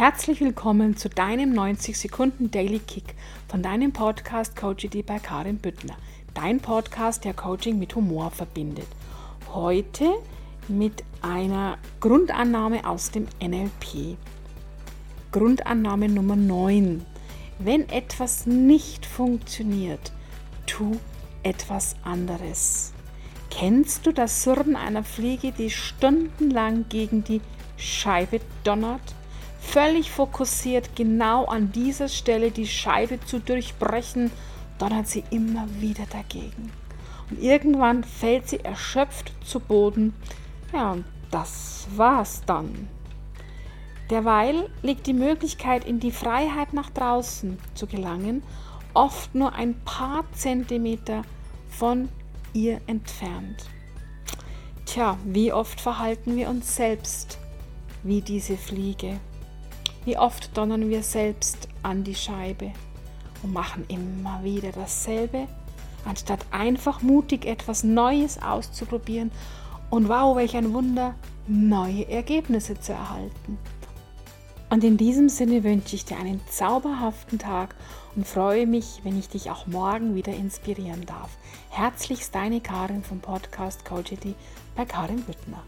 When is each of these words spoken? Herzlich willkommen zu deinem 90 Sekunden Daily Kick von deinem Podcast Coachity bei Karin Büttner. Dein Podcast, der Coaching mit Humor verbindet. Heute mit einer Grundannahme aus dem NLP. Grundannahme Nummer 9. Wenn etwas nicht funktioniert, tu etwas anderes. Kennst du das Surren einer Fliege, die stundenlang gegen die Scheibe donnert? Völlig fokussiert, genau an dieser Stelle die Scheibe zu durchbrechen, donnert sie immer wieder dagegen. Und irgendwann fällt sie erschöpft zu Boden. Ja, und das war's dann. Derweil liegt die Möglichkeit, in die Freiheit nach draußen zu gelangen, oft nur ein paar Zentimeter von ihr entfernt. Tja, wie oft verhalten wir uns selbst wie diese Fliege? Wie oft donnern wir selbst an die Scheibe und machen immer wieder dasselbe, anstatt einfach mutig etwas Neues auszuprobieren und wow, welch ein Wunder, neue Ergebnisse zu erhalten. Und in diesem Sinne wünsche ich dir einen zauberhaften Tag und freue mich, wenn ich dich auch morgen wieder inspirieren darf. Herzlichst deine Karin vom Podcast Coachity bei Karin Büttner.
Herzlich 0.00 0.40
willkommen 0.40 0.96
zu 0.96 1.10
deinem 1.10 1.52
90 1.52 1.98
Sekunden 1.98 2.50
Daily 2.50 2.78
Kick 2.78 3.14
von 3.48 3.62
deinem 3.62 3.92
Podcast 3.92 4.56
Coachity 4.56 5.02
bei 5.02 5.18
Karin 5.18 5.58
Büttner. 5.58 5.94
Dein 6.32 6.58
Podcast, 6.58 7.26
der 7.26 7.34
Coaching 7.34 7.78
mit 7.78 7.94
Humor 7.94 8.30
verbindet. 8.30 8.86
Heute 9.52 10.06
mit 10.68 11.04
einer 11.20 11.76
Grundannahme 12.00 12.88
aus 12.88 13.10
dem 13.10 13.26
NLP. 13.42 14.16
Grundannahme 15.32 16.08
Nummer 16.08 16.34
9. 16.34 17.04
Wenn 17.58 17.86
etwas 17.90 18.46
nicht 18.46 19.04
funktioniert, 19.04 20.12
tu 20.66 20.92
etwas 21.42 21.96
anderes. 22.04 22.94
Kennst 23.50 24.06
du 24.06 24.12
das 24.12 24.44
Surren 24.44 24.76
einer 24.76 25.04
Fliege, 25.04 25.52
die 25.52 25.68
stundenlang 25.68 26.86
gegen 26.88 27.22
die 27.22 27.42
Scheibe 27.76 28.40
donnert? 28.64 29.14
Völlig 29.60 30.10
fokussiert, 30.10 30.96
genau 30.96 31.44
an 31.44 31.70
dieser 31.70 32.08
Stelle 32.08 32.50
die 32.50 32.66
Scheibe 32.66 33.20
zu 33.20 33.38
durchbrechen, 33.38 34.32
donnert 34.78 35.06
sie 35.06 35.22
immer 35.30 35.66
wieder 35.78 36.04
dagegen. 36.10 36.72
Und 37.30 37.40
irgendwann 37.40 38.02
fällt 38.02 38.48
sie 38.48 38.60
erschöpft 38.60 39.32
zu 39.44 39.60
Boden. 39.60 40.14
Ja, 40.72 40.92
und 40.92 41.04
das 41.30 41.86
war's 41.94 42.42
dann. 42.46 42.88
Derweil 44.10 44.68
liegt 44.82 45.06
die 45.06 45.12
Möglichkeit, 45.12 45.84
in 45.84 46.00
die 46.00 46.10
Freiheit 46.10 46.72
nach 46.72 46.90
draußen 46.90 47.58
zu 47.74 47.86
gelangen, 47.86 48.42
oft 48.92 49.34
nur 49.36 49.52
ein 49.52 49.80
paar 49.84 50.24
Zentimeter 50.32 51.22
von 51.68 52.08
ihr 52.52 52.80
entfernt. 52.88 53.66
Tja, 54.84 55.16
wie 55.24 55.52
oft 55.52 55.80
verhalten 55.80 56.34
wir 56.34 56.48
uns 56.48 56.74
selbst 56.74 57.38
wie 58.02 58.20
diese 58.20 58.56
Fliege? 58.56 59.20
Wie 60.04 60.16
oft 60.16 60.56
donnern 60.56 60.88
wir 60.88 61.02
selbst 61.02 61.68
an 61.82 62.04
die 62.04 62.14
Scheibe 62.14 62.72
und 63.42 63.52
machen 63.52 63.84
immer 63.88 64.42
wieder 64.42 64.72
dasselbe, 64.72 65.46
anstatt 66.04 66.44
einfach 66.50 67.02
mutig 67.02 67.44
etwas 67.46 67.84
Neues 67.84 68.42
auszuprobieren 68.42 69.30
und 69.90 70.08
wow, 70.08 70.36
welch 70.36 70.56
ein 70.56 70.72
Wunder, 70.72 71.14
neue 71.46 72.08
Ergebnisse 72.08 72.80
zu 72.80 72.92
erhalten. 72.92 73.58
Und 74.70 74.84
in 74.84 74.96
diesem 74.96 75.28
Sinne 75.28 75.64
wünsche 75.64 75.96
ich 75.96 76.04
dir 76.04 76.16
einen 76.16 76.40
zauberhaften 76.48 77.40
Tag 77.40 77.74
und 78.14 78.26
freue 78.26 78.68
mich, 78.68 79.00
wenn 79.02 79.18
ich 79.18 79.28
dich 79.28 79.50
auch 79.50 79.66
morgen 79.66 80.14
wieder 80.14 80.32
inspirieren 80.32 81.04
darf. 81.06 81.30
Herzlichst 81.70 82.34
deine 82.34 82.60
Karin 82.60 83.02
vom 83.02 83.18
Podcast 83.18 83.84
Coachity 83.84 84.34
bei 84.76 84.84
Karin 84.84 85.22
Büttner. 85.22 85.64